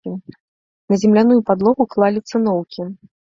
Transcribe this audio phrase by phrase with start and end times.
[0.93, 2.81] На земляную падлогу клалі цыноўкі.